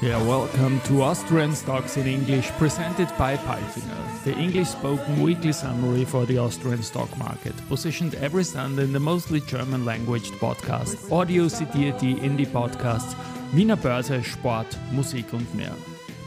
[0.00, 6.04] Yeah, welcome to Austrian Stocks in English, presented by Palfinger, the English spoken weekly summary
[6.04, 11.46] for the Austrian stock market, positioned every Sunday in the mostly German language podcast, Audio
[11.48, 13.14] CD.at, Indie Podcasts,
[13.52, 15.74] Wiener Börse, Sport, Musik und mehr.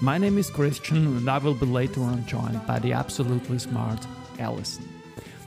[0.04, 4.04] My name is Christian and I will be later on joined by the absolutely smart
[4.40, 4.90] Alison.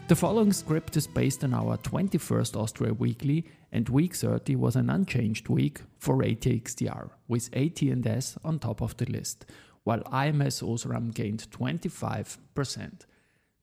[0.07, 4.91] The following script is based on our 21st Austria Weekly, and week 30 was an
[4.91, 9.45] unchanged week for ATX TR, with AT&S on top of the list,
[9.83, 12.39] while ams Osram gained 25%.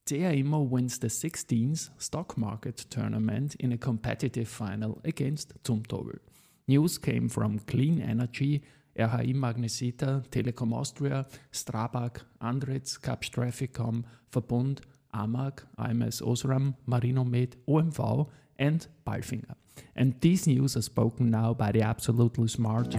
[0.07, 6.19] CA Immo wins the 16th stock market tournament in a competitive final against Zumtobel.
[6.67, 8.61] News came from Cleen Energy,
[8.99, 14.79] Er RHI Magnesita, Telekom Austria, Strabag, Andritz, Kapsch TrafficCom, Verbund,
[15.13, 18.27] AMAG, ams Osram, Marinomed, OMV,
[18.59, 19.55] and Palfinger.
[19.95, 22.95] And these news are spoken now by the absolutely smart.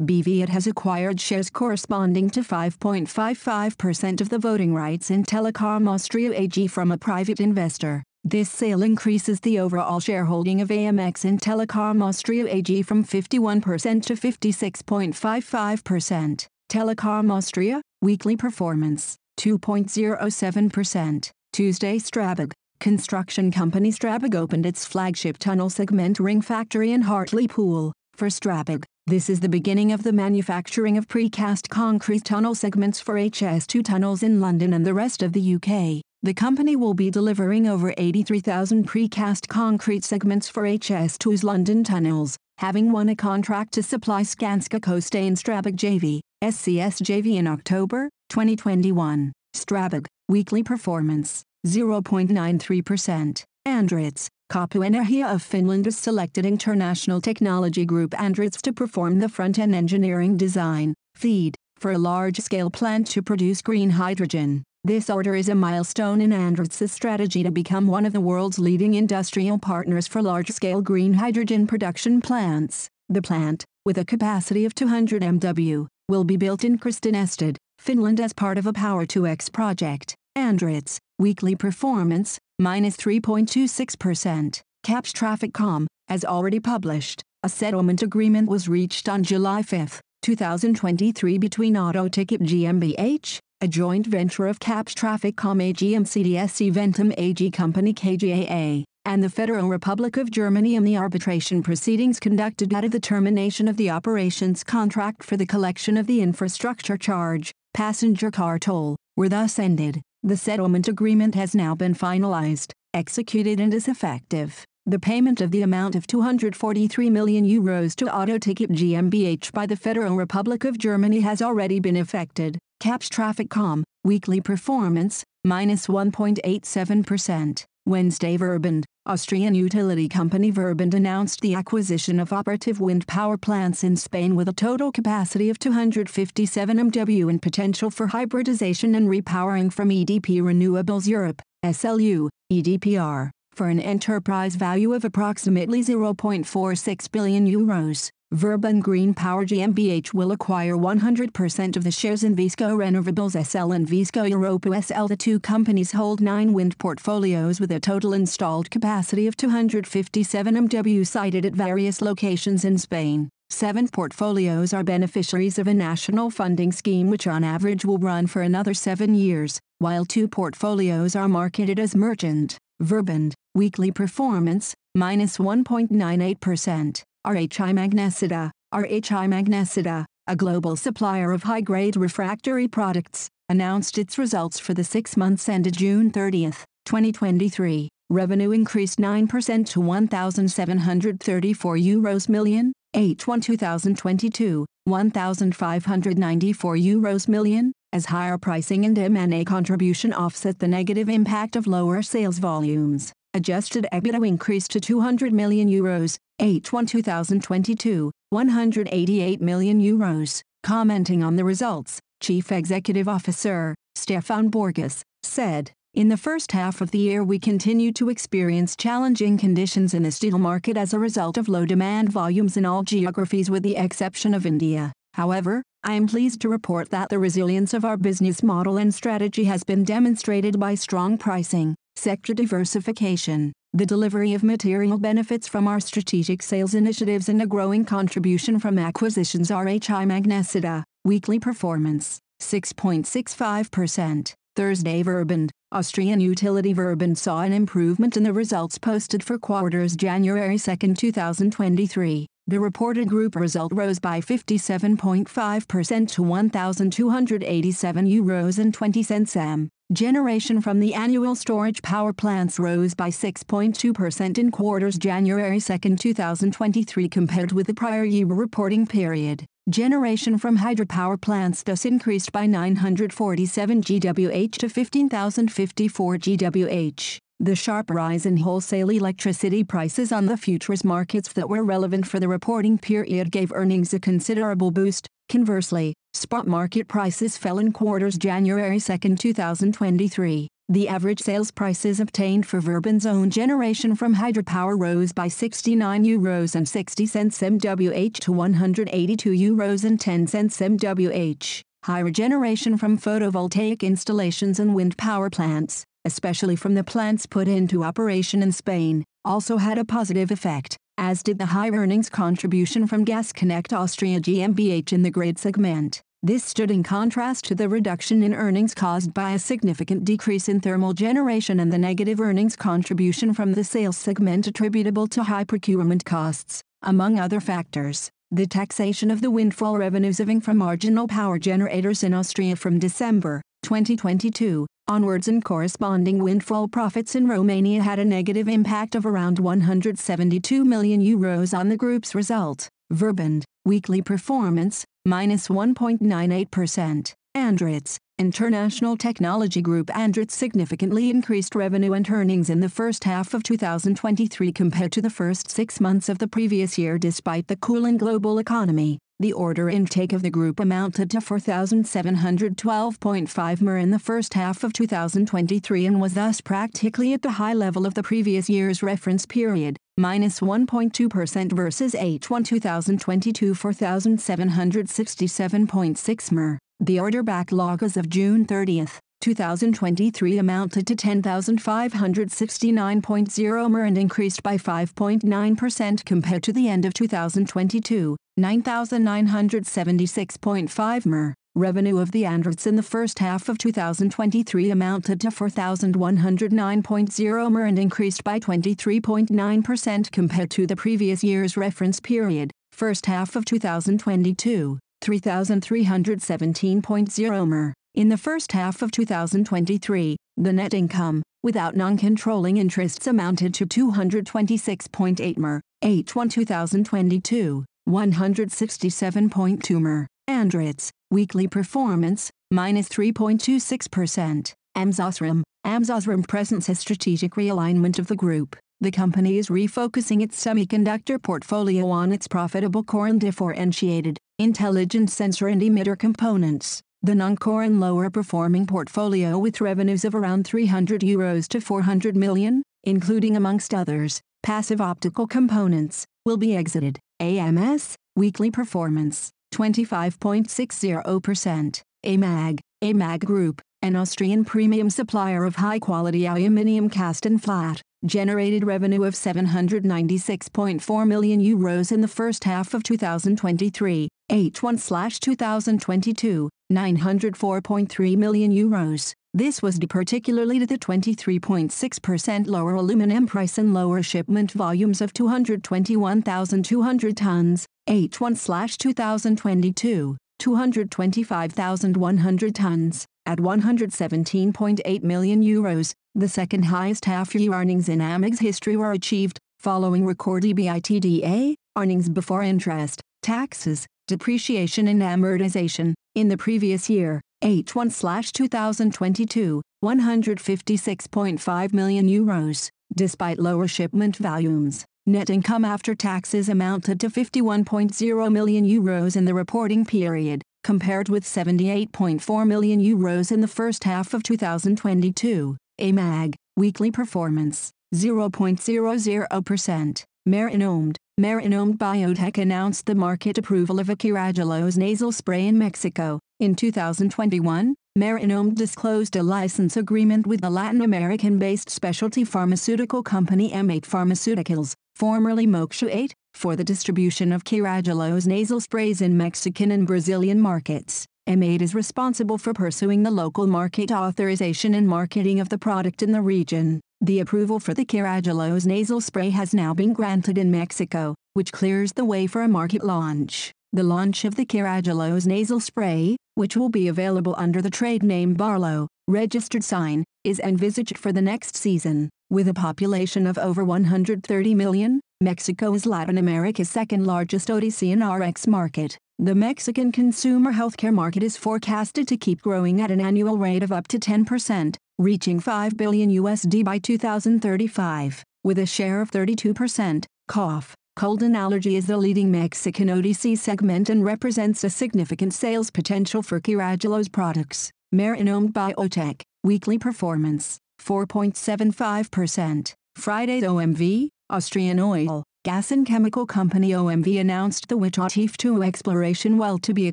[0.00, 5.88] Mobile, BV it has acquired shares corresponding to 5.55% of the voting rights in Telekom
[5.88, 8.02] Austria AG from a private investor.
[8.24, 14.14] This sale increases the overall shareholding of AMX in Telekom Austria AG from 51% to
[14.14, 16.46] 56.55%.
[16.68, 21.30] Telekom Austria, weekly performance, 2.07%.
[21.52, 27.92] Tuesday Strabag, construction company Strabag opened its flagship tunnel segment ring factory in Hartlepool.
[28.16, 33.16] For Strabag, this is the beginning of the manufacturing of precast concrete tunnel segments for
[33.16, 36.02] HS2 tunnels in London and the rest of the UK.
[36.22, 42.90] The company will be delivering over 83,000 precast concrete segments for HS2's London tunnels, having
[42.90, 49.30] won a contract to supply Skanska Costain Strabag JV, SCS JV in October 2021.
[49.54, 53.44] Strabag, weekly performance, 0.93%.
[53.66, 59.74] Andritz, Koppö Energia of Finland has selected international technology group Andritz to perform the front-end
[59.74, 64.62] engineering design, FEED, for a large-scale plant to produce green hydrogen.
[64.84, 68.94] This order is a milestone in Andritz's strategy to become one of the world's leading
[68.94, 72.86] industrial partners for large-scale green hydrogen production plants.
[73.08, 78.32] The plant, with a capacity of 200 MW, will be built in Kristinestad, Finland as
[78.32, 80.14] part of a Power2X project.
[80.36, 84.62] Andritz, weekly performance, minus 3.26%.
[84.84, 91.74] Kapsch TrafficCom, as already published, a settlement agreement was reached on July 5, 2023 between
[91.76, 98.84] Autoticket GmbH, a joint venture of Kapsch TrafficCom AG and CTS Eventim AG Company KGaA,
[99.04, 103.68] and the Federal Republic of Germany in the arbitration proceedings conducted out of the termination
[103.68, 109.28] of the operations contract for the collection of the infrastructure charge, passenger car toll, were
[109.28, 110.02] thus ended.
[110.26, 114.64] The settlement agreement has now been finalized, executed and is effective.
[114.84, 120.16] The payment of the amount of 243 million euros to Autoticket GmbH by the Federal
[120.16, 122.58] Republic of Germany has already been effected.
[122.82, 127.64] Kapsch TrafficCom, weekly performance, minus 1.87%.
[127.86, 133.96] Wednesday Verbund, Austrian utility company Verbund announced the acquisition of operative wind power plants in
[133.96, 139.90] Spain with a total capacity of 257 MW and potential for hybridization and repowering from
[139.90, 148.10] EDP Renewables Europe, SLU, EDPR, for an enterprise value of approximately 0.46 billion euros.
[148.34, 153.86] Verbund Green Power GmbH will acquire 100% of the shares in Visco Renewables SL and
[153.86, 155.06] Visco Europa SL.
[155.06, 161.06] The two companies hold nine wind portfolios with a total installed capacity of 257 MW
[161.06, 163.28] sited at various locations in Spain.
[163.48, 168.42] Seven portfolios are beneficiaries of a national funding scheme which on average will run for
[168.42, 172.58] another seven years, while two portfolios are marketed as merchant.
[172.82, 177.04] Verbund, weekly performance, minus 1.98%.
[177.26, 184.74] RHI Magnesita, RHI Magnesita, a global supplier of high-grade refractory products, announced its results for
[184.74, 186.52] the six months ended June 30,
[186.84, 187.88] 2023.
[188.10, 198.84] Revenue increased 9% to 1,734 euros million, H1 2022, 1,594 euros million, as higher pricing
[198.84, 203.12] and M&A contribution offset the negative impact of lower sales volumes.
[203.36, 210.40] Adjusted EBITDA increased to 200 million euros, H1 2022, 188 million euros.
[210.62, 216.92] Commenting on the results, Chief Executive Officer, Stefan Borgas, said, in the first half of
[216.92, 221.36] the year we continued to experience challenging conditions in the steel market as a result
[221.36, 224.94] of low demand volumes in all geographies with the exception of India.
[225.12, 229.44] However, I am pleased to report that the resilience of our business model and strategy
[229.44, 235.80] has been demonstrated by strong pricing, sector diversification, the delivery of material benefits from our
[235.80, 244.34] strategic sales initiatives and a growing contribution from acquisitions RHI Magnesita, weekly performance, 6.65%.
[244.56, 250.58] Thursday Verbund, Austrian utility Verbund saw an improvement in the results posted for quarters January
[250.58, 252.26] 2, 2023.
[252.46, 259.68] The reported group result rose by 57.5% to 1,287 euros and 20 cents m.
[259.92, 267.08] Generation from the annual storage power plants rose by 6.2% in quarters January 2, 2023
[267.08, 269.44] compared with the prior year reporting period.
[269.70, 277.18] Generation from hydropower plants thus increased by 947 GWh to 15,054 GWh.
[277.38, 282.18] The sharp rise in wholesale electricity prices on the futures markets that were relevant for
[282.18, 285.06] the reporting period gave earnings a considerable boost.
[285.28, 290.48] Conversely, spot market prices fell in quarters January 2, 2023.
[290.68, 296.56] The average sales prices obtained for Verbund's own generation from hydropower rose by 69 euros
[296.56, 301.62] and 60 cents MWh to 182 euros and 10 cents MWh.
[301.84, 307.84] Higher generation from photovoltaic installations and wind power plants, especially from the plants put into
[307.84, 313.04] operation in Spain, also had a positive effect, as did the high earnings contribution from
[313.04, 316.02] Gas Connect Austria GmbH in the grid segment.
[316.26, 320.58] This stood in contrast to the reduction in earnings caused by a significant decrease in
[320.58, 326.04] thermal generation and the negative earnings contribution from the sales segment attributable to high procurement
[326.04, 328.10] costs, among other factors.
[328.32, 333.40] The taxation of the windfall revenues of from marginal power generators in Austria from December
[333.62, 340.64] 2022 onwards and corresponding windfall profits in Romania had a negative impact of around 172
[340.64, 342.68] million euros on the group's result.
[342.92, 347.14] Verbund, weekly performance, minus 1.98%.
[347.36, 353.42] Andritz, International Technology Group Andritz significantly increased revenue and earnings in the first half of
[353.42, 358.38] 2023 compared to the first six months of the previous year despite the cooling global
[358.38, 358.98] economy.
[359.20, 364.72] The order intake of the group amounted to 4,712.5 MR in the first half of
[364.72, 369.78] 2023 and was thus practically at the high level of the previous year's reference period,
[369.96, 376.58] minus 1.2% versus H1 2022 4,767.6 MR.
[376.78, 378.84] The order backlog as of June 30,
[379.20, 388.18] 2023 amounted to 10,569.0 MR and increased by 5.9% compared to the end of 2022,
[388.38, 391.32] 9,976.5 MR.
[391.56, 397.78] Revenue of the Andritz in the first half of 2023 amounted to 4,109.0 MR and
[397.78, 406.82] increased by 23.9% compared to the previous year's reference period, first half of 2022, 3,317.0
[406.82, 407.72] MR.
[407.94, 415.38] In the first half of 2023, the net income, without non-controlling interests amounted to 226.8
[415.38, 420.06] MR, H1 2022, 167.2 MR.
[420.28, 424.52] Andritz, weekly performance, minus 3.26%.
[424.74, 425.42] AMS OSRAM.
[425.64, 425.90] AMS
[426.28, 428.56] presents a strategic realignment of the group.
[428.80, 435.48] The company is refocusing its semiconductor portfolio on its profitable core and differentiated, intelligent sensor
[435.48, 436.82] and emitter components.
[437.02, 442.62] The non-core and lower performing portfolio with revenues of around 300 euros to 400 million,
[442.84, 446.98] including amongst others, passive optical components, will be exited.
[447.18, 451.80] AMS, weekly performance, 25.60%.
[452.04, 459.04] AMAG, AMAG Group, an Austrian premium supplier of high-quality aluminium cast and flat, generated revenue
[459.04, 469.14] of 796.4 million euros in the first half of 2023, H1/2022, 904.3 million euros.
[469.36, 475.12] This was due particularly to the 23.6% lower aluminum price and lower shipment volumes of
[475.12, 485.92] 221,200 tons, H1/2022, 225,100 tons, at 117.8 million euros.
[486.14, 492.42] The second highest half-year earnings in AMAG's history were achieved, following record EBITDA, earnings before
[492.42, 502.70] interest, taxes, depreciation and amortization, in the previous year, H1/2022, 156.5 million euros.
[502.94, 509.34] Despite lower shipment volumes, net income after taxes amounted to 51.0 million euros in the
[509.34, 515.56] reporting period, compared with 78.4 million euros in the first half of 2022.
[515.80, 520.04] AMAG, weekly performance, 0.00%.
[520.28, 526.18] Marinomed, Marinomed Biotech announced the market approval of a Carragelose nasal spray in Mexico.
[526.38, 533.86] In 2021, Marinomed disclosed a license agreement with the Latin American-based specialty pharmaceutical company M8
[533.86, 540.38] Pharmaceuticals, formerly Moksha 8, for the distribution of Carragelose nasal sprays in Mexican and Brazilian
[540.38, 541.06] markets.
[541.26, 546.12] M8 is responsible for pursuing the local market authorization and marketing of the product in
[546.12, 546.82] the region.
[547.00, 551.94] The approval for the Carragelose nasal spray has now been granted in Mexico, which clears
[551.94, 553.54] the way for a market launch.
[553.76, 558.32] The launch of the Carragelose nasal spray, which will be available under the trade name
[558.32, 562.08] Barlow, registered sign, is envisaged for the next season.
[562.30, 568.02] With a population of over 130 million, Mexico is Latin America's second largest OTC and
[568.02, 568.96] RX market.
[569.18, 573.72] The Mexican consumer healthcare market is forecasted to keep growing at an annual rate of
[573.72, 580.06] up to 10%, reaching 5 billion USD by 2035, with a share of 32%.
[580.28, 585.70] Cough, cold and allergy is the leading Mexican OTC segment and represents a significant sales
[585.70, 587.70] potential for Carragelose products.
[587.92, 592.72] Marinomed Biotech, weekly performance, 4.75%.
[592.96, 599.58] Friday's OMV, Austrian Oil, Gas and Chemical Company OMV announced the Wichita 2 exploration well
[599.58, 599.92] to be a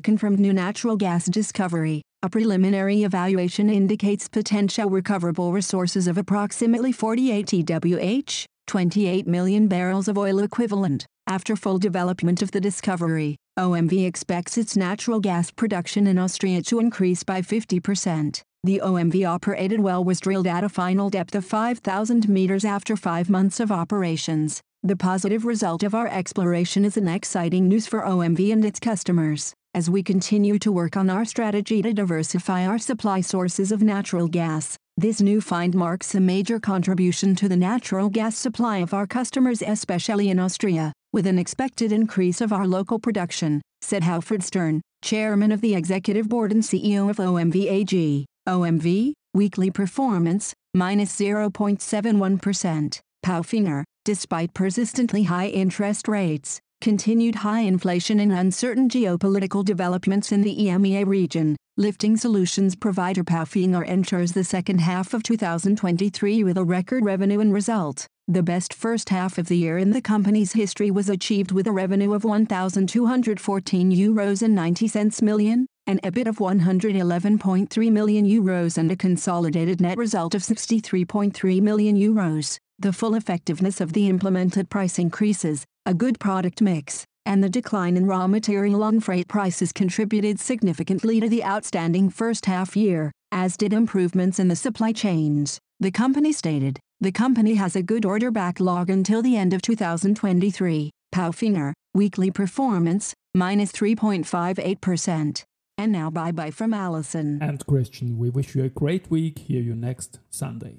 [0.00, 2.00] confirmed new natural gas discovery.
[2.22, 10.18] A preliminary evaluation indicates potential recoverable resources of approximately 48 TWh, 28 million barrels of
[10.18, 11.06] oil equivalent.
[11.26, 16.80] After full development of the discovery, OMV expects its natural gas production in Austria to
[16.80, 18.42] increase by 50%.
[18.64, 23.30] The OMV operated well was drilled at a final depth of 5,000 meters after five
[23.30, 24.60] months of operations.
[24.82, 29.54] The positive result of our exploration is an exciting news for OMV and its customers,
[29.74, 34.28] as we continue to work on our strategy to diversify our supply sources of natural
[34.28, 34.76] gas.
[34.96, 39.60] This new find marks a major contribution to the natural gas supply of our customers
[39.60, 45.50] especially in Austria, with an expected increase of our local production, said Alfred Stern, chairman
[45.50, 48.26] of the executive board and CEO of OMV AG.
[48.48, 53.00] OMV, weekly performance, minus 0.71%.
[53.24, 60.54] Palfinger, despite persistently high interest rates, continued high inflation and uncertain geopolitical developments in the
[60.54, 67.02] EMEA region, lifting solutions provider Palfinger enters the second half of 2023 with a record
[67.02, 68.06] revenue and result.
[68.28, 71.72] The best first half of the year in the company's history was achieved with a
[71.72, 78.92] revenue of 1,214 euros and 90 cents million, an EBIT of 111.3 million euros and
[78.92, 82.58] a consolidated net result of 63.3 million euros.
[82.78, 87.96] The full effectiveness of the implemented price increases, a good product mix, and the decline
[87.96, 93.56] in raw material and freight prices contributed significantly to the outstanding first half year, as
[93.56, 95.58] did improvements in the supply chains.
[95.80, 100.90] The company stated, the company has a good order backlog until the end of 2023.
[101.14, 105.44] Palfinger, weekly performance, minus 3.58%.
[105.76, 107.42] And now bye bye from Allison.
[107.42, 109.40] And Christian, we wish you a great week.
[109.40, 110.78] Hear you next Sunday.